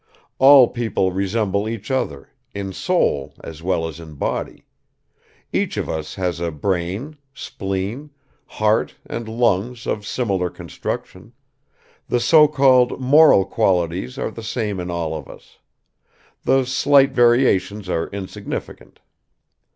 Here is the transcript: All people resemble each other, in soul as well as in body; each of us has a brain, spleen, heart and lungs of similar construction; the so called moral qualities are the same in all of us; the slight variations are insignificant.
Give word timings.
All 0.39 0.67
people 0.67 1.11
resemble 1.11 1.69
each 1.69 1.91
other, 1.91 2.31
in 2.55 2.73
soul 2.73 3.35
as 3.43 3.61
well 3.61 3.87
as 3.87 3.99
in 3.99 4.15
body; 4.15 4.65
each 5.53 5.77
of 5.77 5.87
us 5.87 6.15
has 6.15 6.39
a 6.39 6.49
brain, 6.49 7.17
spleen, 7.35 8.09
heart 8.47 8.95
and 9.05 9.29
lungs 9.29 9.85
of 9.85 10.03
similar 10.07 10.49
construction; 10.49 11.33
the 12.09 12.19
so 12.19 12.47
called 12.47 12.99
moral 12.99 13.45
qualities 13.45 14.17
are 14.17 14.31
the 14.31 14.41
same 14.41 14.79
in 14.79 14.89
all 14.89 15.13
of 15.15 15.27
us; 15.27 15.59
the 16.45 16.65
slight 16.65 17.11
variations 17.11 17.87
are 17.87 18.07
insignificant. 18.07 19.01